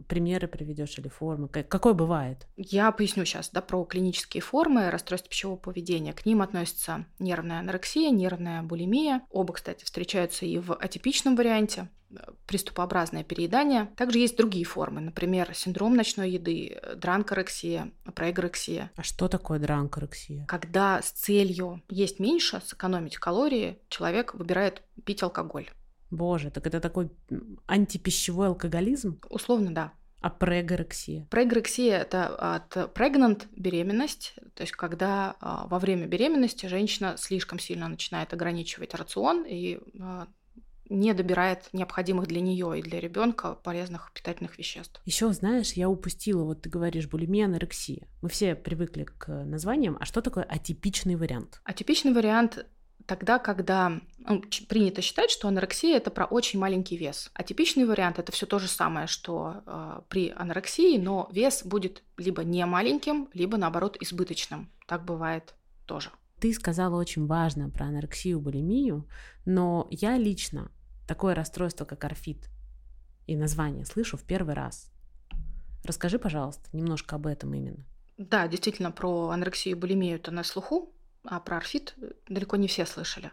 примеры 0.08 0.48
приведешь 0.48 0.98
или 0.98 1.08
формы. 1.08 1.48
Какое 1.48 1.94
бывает? 1.94 2.48
Я 2.56 2.90
поясню 2.90 3.24
сейчас 3.24 3.50
да, 3.50 3.60
про 3.60 3.84
клинические 3.84 4.40
формы 4.40 4.90
расстройства 4.90 5.28
пищевого 5.28 5.56
поведения. 5.58 6.12
К 6.12 6.26
ним 6.26 6.42
относятся 6.42 7.06
нервная 7.20 7.60
анорексия, 7.60 8.10
нервная 8.10 8.62
булимия. 8.62 9.22
Оба, 9.30 9.52
кстати, 9.52 9.84
встречаются 9.84 10.44
и 10.44 10.58
в 10.58 10.74
атипичном 10.74 11.36
варианте 11.36 11.88
приступообразное 12.46 13.24
переедание. 13.24 13.88
Также 13.96 14.18
есть 14.18 14.36
другие 14.36 14.64
формы, 14.64 15.00
например, 15.00 15.54
синдром 15.54 15.94
ночной 15.94 16.30
еды, 16.30 16.80
дранкорексия, 16.96 17.92
проэгорексия. 18.14 18.90
А 18.96 19.02
что 19.02 19.28
такое 19.28 19.58
дранкорексия? 19.58 20.46
Когда 20.46 21.02
с 21.02 21.10
целью 21.10 21.82
есть 21.88 22.18
меньше, 22.18 22.60
сэкономить 22.64 23.18
калории, 23.18 23.78
человек 23.88 24.34
выбирает 24.34 24.82
пить 25.04 25.22
алкоголь. 25.22 25.70
Боже, 26.10 26.50
так 26.50 26.66
это 26.66 26.80
такой 26.80 27.10
антипищевой 27.66 28.48
алкоголизм? 28.48 29.20
Условно, 29.28 29.74
да. 29.74 29.92
А 30.20 30.30
прегорексия? 30.30 31.26
Прегорексия– 31.30 31.98
это 32.00 32.26
от 32.54 32.76
pregnant– 32.76 33.46
беременность, 33.56 34.34
то 34.54 34.62
есть 34.62 34.72
когда 34.72 35.36
а, 35.40 35.68
во 35.68 35.78
время 35.78 36.06
беременности 36.06 36.66
женщина 36.66 37.14
слишком 37.16 37.60
сильно 37.60 37.86
начинает 37.86 38.32
ограничивать 38.32 38.94
рацион 38.94 39.44
и 39.46 39.78
а, 40.00 40.26
не 40.88 41.12
добирает 41.12 41.68
необходимых 41.72 42.26
для 42.26 42.40
нее 42.40 42.78
и 42.78 42.82
для 42.82 43.00
ребенка 43.00 43.54
полезных 43.54 44.12
питательных 44.12 44.58
веществ. 44.58 45.00
Еще, 45.04 45.32
знаешь, 45.32 45.72
я 45.72 45.88
упустила, 45.88 46.44
вот 46.44 46.62
ты 46.62 46.70
говоришь, 46.70 47.08
булимия, 47.08 47.46
анорексия. 47.46 48.06
Мы 48.22 48.28
все 48.28 48.54
привыкли 48.54 49.04
к 49.04 49.28
названиям. 49.28 49.96
А 50.00 50.04
что 50.04 50.20
такое 50.20 50.44
атипичный 50.44 51.16
вариант? 51.16 51.60
Атипичный 51.64 52.12
вариант 52.12 52.66
тогда, 53.08 53.38
когда 53.38 54.00
ну, 54.18 54.42
принято 54.68 55.00
считать, 55.00 55.30
что 55.30 55.48
анорексия 55.48 55.96
это 55.96 56.10
про 56.10 56.26
очень 56.26 56.58
маленький 56.58 56.96
вес. 56.96 57.30
А 57.32 57.42
типичный 57.42 57.86
вариант 57.86 58.18
это 58.18 58.30
все 58.32 58.46
то 58.46 58.58
же 58.58 58.68
самое, 58.68 59.06
что 59.06 59.62
э, 59.66 60.00
при 60.08 60.30
анорексии, 60.36 60.98
но 60.98 61.28
вес 61.32 61.64
будет 61.64 62.02
либо 62.18 62.44
не 62.44 62.64
маленьким, 62.66 63.28
либо 63.32 63.56
наоборот 63.56 63.96
избыточным. 64.00 64.70
Так 64.86 65.04
бывает 65.04 65.54
тоже. 65.86 66.10
Ты 66.38 66.52
сказала 66.52 66.96
очень 66.96 67.26
важно 67.26 67.70
про 67.70 67.86
анорексию, 67.86 68.40
булимию, 68.40 69.08
но 69.44 69.88
я 69.90 70.16
лично 70.18 70.70
такое 71.08 71.34
расстройство, 71.34 71.84
как 71.84 72.04
орфит, 72.04 72.48
и 73.26 73.34
название 73.34 73.84
слышу 73.84 74.16
в 74.16 74.22
первый 74.22 74.54
раз. 74.54 74.92
Расскажи, 75.82 76.20
пожалуйста, 76.20 76.68
немножко 76.72 77.16
об 77.16 77.26
этом 77.26 77.52
именно. 77.54 77.84
Да, 78.16 78.46
действительно, 78.46 78.92
про 78.92 79.30
анорексию 79.30 79.74
и 79.76 79.78
булимию 79.78 80.16
это 80.16 80.30
на 80.30 80.44
слуху 80.44 80.92
а 81.24 81.40
про 81.40 81.56
орфит 81.58 81.94
далеко 82.28 82.56
не 82.56 82.68
все 82.68 82.86
слышали. 82.86 83.30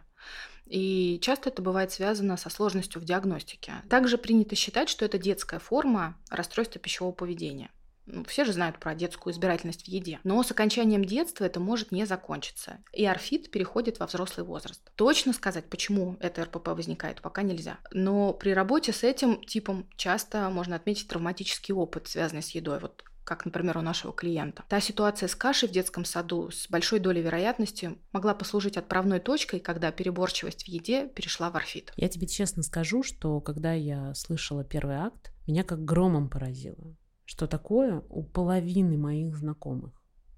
И 0.65 1.20
часто 1.22 1.50
это 1.50 1.62
бывает 1.62 1.91
связано 1.91 2.38
со 2.38 2.50
сложностью 2.50 3.00
в 3.00 3.05
диагностике. 3.05 3.74
Также 3.89 4.17
принято 4.17 4.55
считать, 4.55 4.89
что 4.89 5.05
это 5.05 5.17
детская 5.17 5.60
форма 5.60 6.17
расстройства 6.29 6.82
пищевого 6.82 7.13
поведения. 7.13 7.70
Ну, 8.06 8.24
все 8.26 8.46
же 8.46 8.54
знают 8.54 8.80
про 8.80 8.96
детскую 8.96 9.34
избирательность 9.34 9.84
в 9.84 9.88
еде. 9.88 10.20
Но 10.24 10.42
с 10.44 10.52
окончанием 10.52 11.04
детства 11.04 11.46
это 11.46 11.60
может 11.60 11.92
не 11.92 12.06
закончиться. 12.06 12.78
И 12.94 13.06
орфит 13.06 13.52
переходит 13.52 14.00
во 14.00 14.08
взрослый 14.08 14.46
возраст. 14.46 14.82
Точно 14.96 15.34
сказать, 15.34 15.66
почему 15.66 16.18
это 16.20 16.44
РПП 16.44 16.70
возникает, 16.70 17.22
пока 17.22 17.42
нельзя. 17.42 17.80
Но 17.92 18.34
при 18.34 18.52
работе 18.52 18.94
с 18.94 19.04
этим 19.04 19.44
типом 19.44 19.90
часто 19.96 20.50
можно 20.50 20.76
отметить 20.76 21.08
травматический 21.08 21.74
опыт, 21.74 22.08
связанный 22.08 22.44
с 22.44 22.50
едой. 22.52 22.80
Вот 22.80 23.04
как, 23.26 23.44
например, 23.44 23.78
у 23.78 23.82
нашего 23.82 24.14
клиента. 24.14 24.64
Та 24.70 24.80
ситуация 24.80 25.28
с 25.28 25.36
кашей 25.36 25.68
в 25.68 25.72
детском 25.72 26.06
саду 26.06 26.52
с 26.52 26.70
большой 26.70 27.00
долей 27.00 27.22
вероятности 27.22 27.98
могла 28.12 28.36
послужить 28.36 28.78
отправной 28.78 29.20
точкой, 29.20 29.60
когда 29.60 29.92
переборчивость 29.92 30.64
в 30.64 30.68
еде 30.68 31.08
перешла 31.08 31.50
в 31.50 31.56
орфит. 31.56 31.92
Я 31.98 32.08
тебе 32.08 32.28
честно 32.28 32.62
скажу, 32.62 33.04
что 33.04 33.42
когда 33.42 33.74
я 33.74 34.14
слышала 34.14 34.64
первый 34.64 34.98
акт, 34.98 35.32
меня 35.48 35.64
как 35.64 35.84
громом 35.84 36.30
поразило. 36.30 36.96
Что 37.25 37.48
такое 37.48 38.03
у 38.10 38.24
половины 38.24 38.98
моих 38.98 39.36
знакомых? 39.36 39.91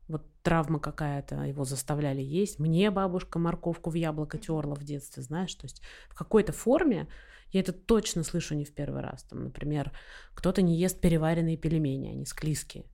Вот 0.08 0.26
травма 0.42 0.80
какая-то, 0.80 1.44
его 1.44 1.66
заставляли 1.66 2.22
есть. 2.22 2.60
Мне 2.60 2.90
бабушка 2.92 3.40
морковку 3.40 3.90
в 3.90 3.96
яблоко 3.96 4.38
терла 4.38 4.74
в 4.74 4.84
детстве, 4.84 5.22
знаешь. 5.22 5.54
То 5.54 5.66
есть 5.66 5.82
в 6.10 6.16
какой-то 6.16 6.54
форме 6.54 7.08
я 7.52 7.60
это 7.60 7.74
точно 7.74 8.24
слышу 8.24 8.56
не 8.56 8.64
в 8.64 8.74
первый 8.74 9.02
раз. 9.02 9.24
Там, 9.24 9.44
например, 9.44 9.92
кто-то 10.34 10.62
не 10.62 10.78
ест 10.78 11.02
переваренные 11.02 11.58
пельмени, 11.58 12.10
они 12.10 12.26
склизкие. 12.26 12.86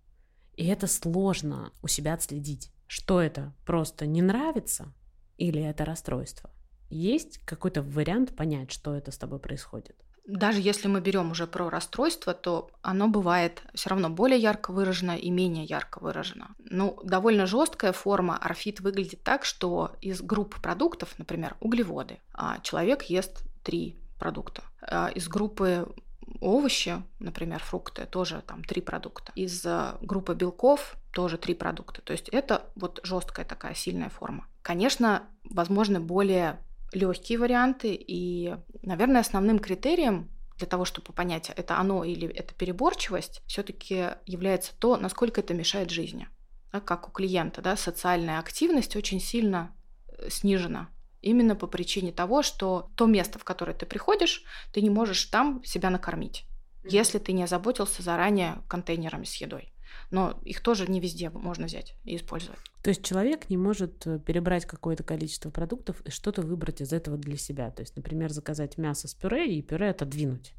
И 0.56 0.66
это 0.66 0.88
сложно 0.88 1.72
у 1.82 1.88
себя 1.88 2.16
отследить. 2.16 2.72
Что 2.88 3.22
это? 3.22 3.54
Просто 3.66 4.06
не 4.08 4.22
нравится 4.22 4.94
или 5.38 5.62
это 5.62 5.86
расстройство? 5.86 6.50
Есть 6.90 7.40
какой-то 7.40 7.82
вариант 7.82 8.36
понять, 8.36 8.72
что 8.72 8.96
это 8.96 9.12
с 9.12 9.18
тобой 9.18 9.40
происходит? 9.40 9.96
Даже 10.26 10.62
если 10.62 10.88
мы 10.88 11.02
берем 11.02 11.32
уже 11.32 11.48
про 11.48 11.70
расстройство, 11.70 12.34
то 12.34 12.70
оно 12.82 13.08
бывает 13.08 13.62
все 13.74 13.90
равно 13.90 14.10
более 14.10 14.40
ярко 14.40 14.72
выражено 14.72 15.18
и 15.18 15.30
менее 15.30 15.66
ярко 15.66 16.00
выражено. 16.00 16.56
Ну, 16.60 16.98
довольно 17.04 17.46
жесткая 17.46 17.92
форма 17.92 18.38
орфит 18.38 18.80
выглядит 18.80 19.22
так, 19.24 19.44
что 19.44 19.96
из 20.02 20.22
групп 20.22 20.62
продуктов, 20.62 21.14
например, 21.18 21.58
углеводы, 21.60 22.20
а 22.34 22.60
человек 22.60 23.04
ест 23.04 23.44
три 23.64 23.98
продукта. 24.18 24.64
А 24.82 25.10
из 25.10 25.28
группы 25.28 25.94
овощи, 26.40 27.02
например, 27.20 27.60
фрукты, 27.60 28.06
тоже 28.06 28.44
там 28.46 28.64
три 28.64 28.82
продукта. 28.82 29.32
Из 29.36 29.66
э, 29.66 29.96
группы 30.02 30.34
белков 30.36 30.96
тоже 31.12 31.38
три 31.38 31.54
продукта. 31.54 32.02
То 32.02 32.14
есть 32.14 32.30
это 32.30 32.66
вот 32.76 33.00
жесткая 33.04 33.46
такая 33.46 33.76
сильная 33.76 34.10
форма. 34.10 34.48
Конечно, 34.62 35.24
возможно, 35.44 36.00
более 36.00 36.60
легкие 36.96 37.38
варианты, 37.38 37.94
и, 37.94 38.56
наверное, 38.82 39.22
основным 39.22 39.60
критерием 39.60 40.30
для 40.58 40.68
того, 40.68 40.86
чтобы 40.86 41.14
понять, 41.14 41.52
это 41.56 41.78
оно 41.78 42.04
или 42.04 42.28
это 42.28 42.54
переборчивость, 42.54 43.42
все-таки 43.48 44.10
является 44.26 44.74
то, 44.78 44.98
насколько 44.98 45.42
это 45.42 45.54
мешает 45.54 45.90
жизни. 45.90 46.28
Да, 46.72 46.80
как 46.80 47.08
у 47.08 47.12
клиента, 47.12 47.62
да, 47.62 47.76
социальная 47.76 48.40
активность 48.40 48.96
очень 48.96 49.20
сильно 49.20 49.76
э, 50.08 50.30
снижена. 50.30 50.90
Именно 51.22 51.56
по 51.56 51.68
причине 51.68 52.12
того, 52.12 52.44
что 52.44 52.92
то 52.96 53.06
место, 53.06 53.40
в 53.40 53.44
которое 53.44 53.74
ты 53.74 53.86
приходишь, 53.86 54.44
ты 54.74 54.82
не 54.82 54.90
можешь 54.90 55.26
там 55.26 55.64
себя 55.64 55.90
накормить, 55.90 56.46
если 56.84 57.20
ты 57.20 57.32
не 57.32 57.44
озаботился 57.44 58.04
заранее 58.04 58.62
контейнерами 58.68 59.26
с 59.26 59.36
едой 59.36 59.73
но 60.12 60.40
их 60.44 60.62
тоже 60.62 60.88
не 60.88 61.00
везде 61.00 61.30
можно 61.30 61.66
взять 61.66 61.96
и 62.04 62.16
использовать. 62.16 62.60
То 62.82 62.90
есть 62.90 63.04
человек 63.04 63.50
не 63.50 63.58
может 63.58 64.06
э, 64.06 64.20
перебрать 64.20 64.66
какое-то 64.66 65.04
количество 65.04 65.50
продуктов 65.50 66.02
и 66.02 66.10
что-то 66.10 66.42
выбрать 66.42 66.82
из 66.82 66.94
этого 66.94 67.18
для 67.18 67.38
себя. 67.38 67.72
То 67.72 67.82
есть, 67.82 67.96
например, 67.96 68.32
заказать 68.32 68.78
мясо 68.78 69.08
с 69.08 69.14
пюре 69.14 69.58
и 69.58 69.62
пюре 69.62 69.90
отодвинуть. 69.90 70.54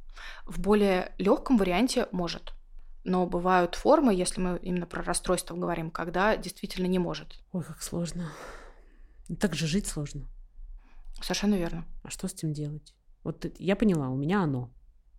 В 0.46 0.60
более 0.60 1.12
легком 1.18 1.56
варианте 1.56 2.08
может. 2.12 2.52
Но 3.04 3.26
бывают 3.26 3.74
формы, 3.74 4.14
если 4.14 4.40
мы 4.40 4.58
именно 4.62 4.86
про 4.86 5.02
расстройство 5.02 5.54
говорим, 5.54 5.90
когда 5.90 6.36
действительно 6.36 6.86
не 6.86 6.98
может. 6.98 7.38
Ой, 7.52 7.62
как 7.62 7.82
сложно. 7.82 8.30
Так 9.38 9.54
же 9.54 9.66
жить 9.66 9.86
сложно. 9.86 10.26
Совершенно 11.20 11.54
верно. 11.54 11.86
А 12.02 12.10
что 12.10 12.28
с 12.28 12.32
этим 12.32 12.52
делать? 12.52 12.94
Вот 13.22 13.46
я 13.58 13.76
поняла, 13.76 14.08
у 14.08 14.16
меня 14.16 14.42
оно. 14.42 14.70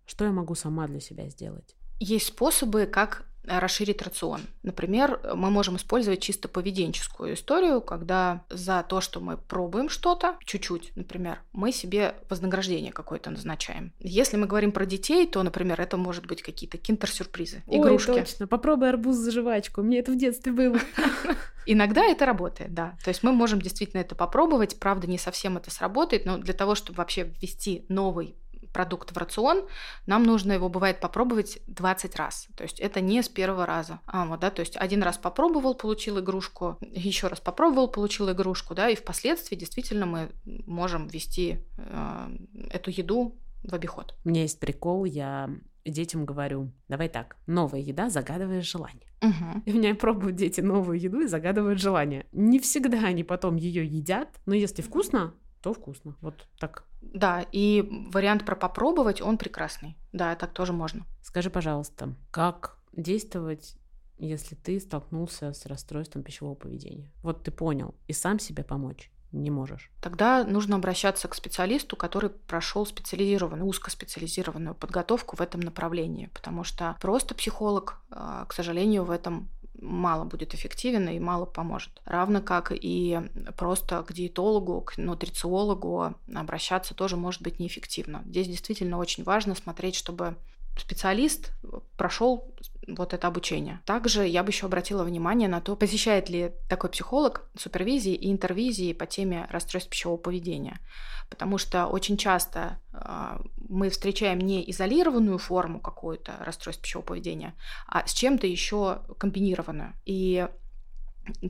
Что 0.04 0.24
я 0.24 0.32
могу 0.32 0.54
сама 0.54 0.86
для 0.86 1.00
себя 1.00 1.28
сделать? 1.28 1.74
Есть 1.98 2.26
способы, 2.26 2.86
как 2.86 3.26
расширить 3.46 4.02
рацион. 4.02 4.42
Например, 4.62 5.20
мы 5.34 5.50
можем 5.50 5.76
использовать 5.76 6.20
чисто 6.20 6.48
поведенческую 6.48 7.34
историю, 7.34 7.80
когда 7.80 8.44
за 8.50 8.84
то, 8.88 9.00
что 9.00 9.20
мы 9.20 9.36
пробуем 9.36 9.88
что-то, 9.88 10.36
чуть-чуть, 10.44 10.92
например, 10.96 11.40
мы 11.52 11.72
себе 11.72 12.14
вознаграждение 12.28 12.92
какое-то 12.92 13.30
назначаем. 13.30 13.92
Если 13.98 14.36
мы 14.36 14.46
говорим 14.46 14.72
про 14.72 14.86
детей, 14.86 15.26
то, 15.26 15.42
например, 15.42 15.80
это 15.80 15.96
может 15.96 16.26
быть 16.26 16.42
какие-то 16.42 16.78
киндер-сюрпризы, 16.78 17.62
игрушки. 17.66 18.10
Ой, 18.10 18.20
точно. 18.20 18.46
Попробуй 18.46 18.88
арбуз 18.88 19.16
за 19.16 19.30
жвачку. 19.30 19.82
Мне 19.82 19.98
это 19.98 20.12
в 20.12 20.16
детстве 20.16 20.52
было. 20.52 20.78
Иногда 21.66 22.04
это 22.04 22.24
работает, 22.26 22.72
да. 22.72 22.96
То 23.04 23.08
есть 23.08 23.22
мы 23.22 23.32
можем 23.32 23.60
действительно 23.60 24.00
это 24.00 24.14
попробовать. 24.14 24.78
Правда, 24.78 25.08
не 25.08 25.18
совсем 25.18 25.56
это 25.56 25.70
сработает, 25.70 26.24
но 26.24 26.38
для 26.38 26.54
того, 26.54 26.76
чтобы 26.76 26.98
вообще 26.98 27.24
ввести 27.40 27.84
новый 27.88 28.36
продукт 28.76 29.10
в 29.10 29.16
рацион, 29.16 29.66
нам 30.04 30.22
нужно 30.22 30.52
его, 30.52 30.68
бывает, 30.68 31.00
попробовать 31.00 31.60
20 31.66 32.14
раз. 32.16 32.46
То 32.56 32.62
есть 32.62 32.78
это 32.78 33.00
не 33.00 33.22
с 33.22 33.28
первого 33.30 33.64
раза. 33.64 34.00
А, 34.04 34.26
вот, 34.26 34.40
да, 34.40 34.50
то 34.50 34.60
есть 34.60 34.76
один 34.76 35.02
раз 35.02 35.16
попробовал, 35.16 35.74
получил 35.74 36.20
игрушку, 36.20 36.76
еще 36.82 37.28
раз 37.28 37.40
попробовал, 37.40 37.88
получил 37.88 38.30
игрушку, 38.30 38.74
да, 38.74 38.90
и 38.90 38.94
впоследствии 38.94 39.56
действительно 39.56 40.04
мы 40.04 40.30
можем 40.66 41.08
ввести 41.08 41.60
э, 41.78 42.28
эту 42.68 42.90
еду 42.90 43.38
в 43.62 43.72
обиход. 43.74 44.14
У 44.26 44.28
меня 44.28 44.42
есть 44.42 44.60
прикол, 44.60 45.06
я 45.06 45.48
детям 45.86 46.26
говорю, 46.26 46.70
давай 46.88 47.08
так, 47.08 47.38
новая 47.46 47.80
еда, 47.80 48.10
загадываешь 48.10 48.70
желание. 48.70 49.08
Угу. 49.22 49.62
И 49.64 49.72
у 49.72 49.76
меня 49.78 49.94
пробуют 49.94 50.36
дети 50.36 50.60
новую 50.60 51.00
еду 51.00 51.22
и 51.22 51.28
загадывают 51.28 51.80
желание. 51.80 52.26
Не 52.32 52.58
всегда 52.58 52.98
они 53.06 53.24
потом 53.24 53.56
ее 53.56 53.86
едят, 53.86 54.28
но 54.44 54.54
если 54.54 54.82
вкусно, 54.82 55.32
то 55.62 55.72
вкусно. 55.72 56.14
Вот 56.20 56.46
так. 56.58 56.84
Да, 57.14 57.44
и 57.52 58.08
вариант 58.12 58.44
про 58.44 58.56
попробовать, 58.56 59.20
он 59.20 59.38
прекрасный. 59.38 59.96
Да, 60.12 60.34
так 60.34 60.52
тоже 60.52 60.72
можно. 60.72 61.06
Скажи, 61.22 61.50
пожалуйста, 61.50 62.14
как 62.30 62.78
действовать, 62.92 63.76
если 64.18 64.54
ты 64.54 64.80
столкнулся 64.80 65.52
с 65.52 65.66
расстройством 65.66 66.22
пищевого 66.22 66.54
поведения? 66.54 67.12
Вот 67.22 67.42
ты 67.42 67.50
понял 67.50 67.94
и 68.08 68.12
сам 68.12 68.38
себе 68.38 68.64
помочь 68.64 69.10
не 69.32 69.50
можешь. 69.50 69.90
Тогда 70.00 70.44
нужно 70.44 70.76
обращаться 70.76 71.28
к 71.28 71.34
специалисту, 71.34 71.96
который 71.96 72.30
прошел 72.30 72.86
специализированную, 72.86 73.66
узкоспециализированную 73.66 74.74
подготовку 74.74 75.36
в 75.36 75.40
этом 75.40 75.60
направлении, 75.60 76.30
потому 76.32 76.64
что 76.64 76.96
просто 77.00 77.34
психолог, 77.34 78.00
а, 78.10 78.44
к 78.46 78.52
сожалению, 78.52 79.04
в 79.04 79.10
этом 79.10 79.48
мало 79.80 80.24
будет 80.24 80.54
эффективен 80.54 81.08
и 81.08 81.18
мало 81.18 81.46
поможет. 81.46 82.00
Равно 82.04 82.40
как 82.40 82.72
и 82.74 83.20
просто 83.56 84.02
к 84.02 84.12
диетологу, 84.12 84.80
к 84.82 84.96
нутрициологу 84.96 86.14
обращаться 86.34 86.94
тоже 86.94 87.16
может 87.16 87.42
быть 87.42 87.58
неэффективно. 87.58 88.22
Здесь 88.26 88.48
действительно 88.48 88.98
очень 88.98 89.24
важно 89.24 89.54
смотреть, 89.54 89.94
чтобы 89.94 90.36
специалист 90.78 91.52
прошел 91.96 92.44
вот 92.86 93.14
это 93.14 93.26
обучение. 93.26 93.80
Также 93.84 94.26
я 94.26 94.42
бы 94.42 94.50
еще 94.50 94.66
обратила 94.66 95.04
внимание 95.04 95.48
на 95.48 95.60
то, 95.60 95.76
посещает 95.76 96.28
ли 96.28 96.52
такой 96.68 96.90
психолог 96.90 97.48
супервизии 97.56 98.14
и 98.14 98.30
интервизии 98.30 98.92
по 98.92 99.06
теме 99.06 99.46
расстройств 99.50 99.90
пищевого 99.90 100.18
поведения. 100.18 100.80
Потому 101.28 101.58
что 101.58 101.86
очень 101.86 102.16
часто 102.16 102.78
э, 102.92 103.38
мы 103.68 103.90
встречаем 103.90 104.38
не 104.38 104.68
изолированную 104.70 105.38
форму 105.38 105.80
какую-то 105.80 106.36
расстройств 106.40 106.82
пищевого 106.82 107.06
поведения, 107.06 107.54
а 107.86 108.06
с 108.06 108.12
чем-то 108.12 108.46
еще 108.46 109.02
комбинированную. 109.18 109.94
И 110.04 110.46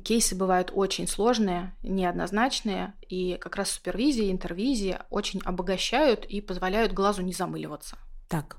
кейсы 0.05 0.35
бывают 0.35 0.71
очень 0.75 1.07
сложные, 1.07 1.75
неоднозначные, 1.83 2.95
и 3.09 3.37
как 3.37 3.57
раз 3.57 3.71
супервизия 3.71 4.27
и 4.27 4.33
интервизия 4.33 5.05
очень 5.11 5.41
обогащают 5.45 6.25
и 6.25 6.41
позволяют 6.41 6.93
глазу 6.93 7.23
не 7.23 7.33
замыливаться. 7.33 7.99
Так, 8.29 8.57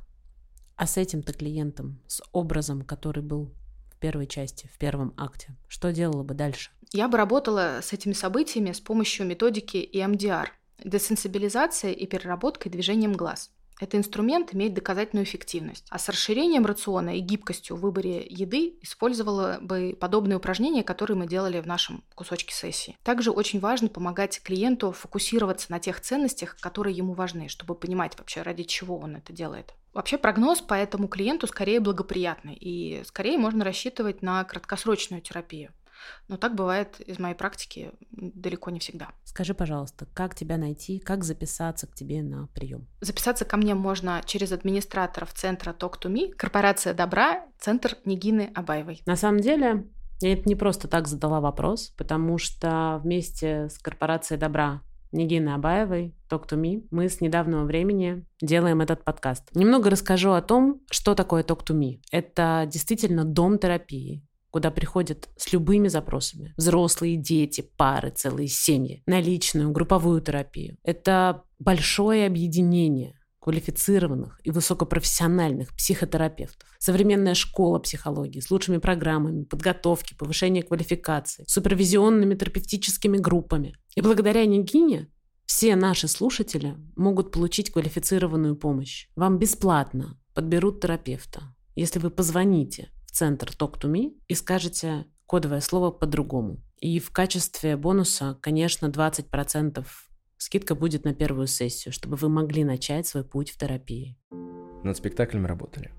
а 0.78 0.88
с 0.88 0.96
этим-то 0.98 1.34
клиентом, 1.34 2.00
с 2.08 2.22
образом, 2.32 2.84
который 2.84 3.24
был 3.24 3.52
в 3.92 3.98
первой 4.00 4.28
части, 4.28 4.70
в 4.74 4.78
первом 4.78 5.14
акте, 5.18 5.56
что 5.68 5.92
делала 5.92 6.24
бы 6.24 6.36
дальше? 6.36 6.72
Я 6.94 7.08
бы 7.08 7.18
работала 7.18 7.80
с 7.82 7.92
этими 7.92 8.14
событиями 8.14 8.72
с 8.72 8.80
помощью 8.80 9.26
методики 9.26 9.78
EMDR– 9.94 10.48
десенсибилизация 10.84 11.92
и 11.92 12.06
переработкой 12.06 12.72
движением 12.72 13.14
глаз– 13.14 13.52
этот 13.80 13.96
инструмент 13.96 14.54
имеет 14.54 14.74
доказательную 14.74 15.26
эффективность. 15.26 15.86
А 15.90 16.00
с 16.00 16.10
расширением 16.10 16.66
рациона 16.66 17.18
и 17.18 17.20
гибкостью 17.20 17.76
в 17.76 17.82
выборе 17.82 18.26
еды 18.28 18.76
использовала 18.82 19.58
бы 19.62 19.96
подобные 20.00 20.38
упражнения, 20.38 20.84
которые 20.84 21.18
мы 21.18 21.28
делали 21.28 21.60
в 21.60 21.68
нашем 21.68 22.04
кусочке 22.16 22.54
сессии. 22.54 22.98
Также 23.04 23.32
очень 23.32 23.60
важно 23.60 23.90
помогать 23.90 24.42
клиенту 24.44 24.92
фокусироваться 24.92 25.72
на 25.72 25.80
тех 25.80 26.02
ценностях, 26.02 26.58
которые 26.60 26.96
ему 26.96 27.14
важны, 27.14 27.50
чтобы 27.50 27.76
понимать 27.76 28.18
вообще, 28.18 28.42
ради 28.42 28.64
чего 28.64 28.98
он 28.98 29.18
это 29.18 29.34
делает. 29.34 29.74
Вообще 29.94 30.18
прогноз 30.18 30.62
по 30.62 30.76
этому 30.76 31.08
клиенту 31.08 31.48
скорее 31.48 31.80
благоприятный, 31.80 32.54
и 32.54 33.02
скорее 33.06 33.38
можно 33.38 33.64
рассчитывать 33.64 34.22
на 34.22 34.44
краткосрочную 34.44 35.22
терапию. 35.22 35.72
Но 36.28 36.38
так 36.38 36.56
бывает 36.56 37.00
из 37.00 37.20
моей 37.20 37.36
практики 37.36 37.92
далеко 38.12 38.72
не 38.72 38.80
всегда. 38.80 39.10
Скажи, 39.24 39.54
пожалуйста, 39.54 40.08
как 40.14 40.36
тебя 40.36 40.58
найти, 40.58 41.00
как 41.00 41.24
записаться 41.24 41.88
к 41.88 41.96
тебе 41.96 42.22
на 42.22 42.48
прием? 42.48 42.88
Записаться 43.02 43.46
ко 43.46 43.58
мне 43.58 43.76
можно 43.76 44.22
через 44.26 44.52
администраторов 44.52 45.34
центра 45.34 45.74
Talk 45.74 46.02
to 46.02 46.12
Me, 46.12 46.34
корпорация 46.34 46.94
добра, 46.94 47.46
центр 47.60 47.98
Нигины 48.06 48.52
Абаевой. 48.56 49.02
На 49.06 49.16
самом 49.16 49.40
деле, 49.40 49.88
я 50.22 50.34
это 50.34 50.50
не 50.50 50.56
просто 50.56 50.88
так 50.88 51.08
задала 51.08 51.40
вопрос, 51.40 51.94
потому 51.98 52.38
что 52.38 53.00
вместе 53.04 53.70
с 53.70 53.78
корпорацией 53.78 54.40
добра 54.40 54.82
Нигины 55.12 55.50
Абаевой, 55.50 56.16
Talk 56.30 56.48
to 56.50 56.60
Me, 56.60 56.86
мы 56.92 57.08
с 57.08 57.22
недавнего 57.22 57.64
времени 57.64 58.26
делаем 58.42 58.82
этот 58.82 59.04
подкаст. 59.04 59.56
Немного 59.56 59.90
расскажу 59.90 60.32
о 60.32 60.42
том, 60.42 60.82
что 60.92 61.16
такое 61.16 61.44
Talk 61.44 61.66
to 61.66 61.78
Me. 61.78 62.02
Это 62.12 62.68
действительно 62.70 63.24
дом 63.24 63.58
терапии, 63.58 64.27
куда 64.52 64.72
приходят 64.72 65.30
с 65.38 65.52
любыми 65.54 65.88
запросами. 65.88 66.54
Взрослые, 66.58 67.18
дети, 67.18 67.70
пары, 67.78 68.12
целые 68.12 68.48
семьи. 68.48 69.04
На 69.06 69.20
личную, 69.20 69.72
групповую 69.72 70.22
терапию. 70.22 70.78
Это 70.84 71.44
большое 71.60 72.26
объединение 72.26 73.18
квалифицированных 73.40 74.42
и 74.44 74.52
высокопрофессиональных 74.52 75.74
психотерапевтов. 75.74 76.68
Современная 76.80 77.34
школа 77.34 77.80
психологии 77.80 78.42
с 78.42 78.52
лучшими 78.52 78.78
программами 78.78 79.46
подготовки, 79.46 80.16
повышения 80.16 80.64
квалификации, 80.64 81.46
супервизионными 81.48 82.36
терапевтическими 82.36 83.18
группами. 83.18 83.74
И 83.96 84.02
благодаря 84.02 84.46
Нигине 84.46 85.08
все 85.46 85.78
наши 85.78 86.10
слушатели 86.10 86.76
могут 86.98 87.32
получить 87.32 87.72
квалифицированную 87.72 88.58
помощь. 88.58 89.08
Вам 89.16 89.40
бесплатно 89.40 90.20
подберут 90.34 90.82
терапевта, 90.82 91.56
если 91.74 92.00
вы 92.00 92.10
позвоните 92.10 92.92
центр 93.12 93.50
Talk 93.50 93.80
to 93.80 93.92
Me 93.92 94.14
и 94.28 94.36
скажете 94.36 95.06
кодовое 95.26 95.60
слово 95.60 95.92
по-другому. 95.92 96.62
И 96.80 97.00
в 97.00 97.12
качестве 97.12 97.76
бонуса, 97.76 98.38
конечно, 98.42 98.88
20% 98.88 99.86
скидка 100.38 100.76
будет 100.76 101.04
на 101.04 101.14
первую 101.14 101.48
сессию, 101.48 101.92
чтобы 101.92 102.16
вы 102.16 102.30
могли 102.30 102.64
начать 102.64 103.08
свой 103.08 103.24
путь 103.24 103.52
в 103.52 103.58
терапии. 103.58 104.18
Над 104.84 104.96
спектаклем 104.96 105.46
работали 105.46 105.92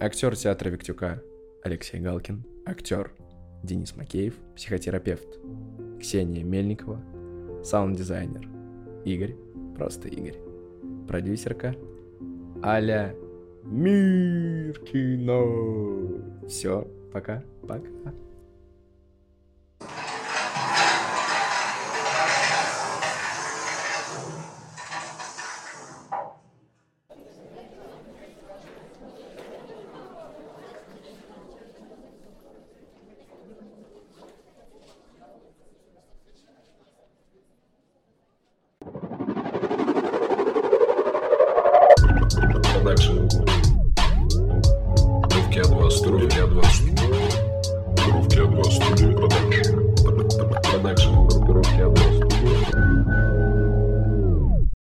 актер 0.00 0.36
театра 0.36 0.70
Виктюка 0.70 1.22
Алексей 1.62 2.00
Галкин, 2.00 2.44
актер 2.66 3.12
Денис 3.62 3.96
Макеев, 3.96 4.34
психотерапевт 4.54 5.38
Ксения 6.00 6.44
Мельникова, 6.44 7.02
саунд-дизайнер 7.64 8.48
Игорь, 9.04 9.36
просто 9.74 10.08
Игорь, 10.08 10.38
продюсерка 11.08 11.74
Аля 12.62 13.14
Мир 13.66 14.78
кино. 14.80 16.46
Все, 16.46 16.86
пока, 17.12 17.42
пока. 17.66 17.88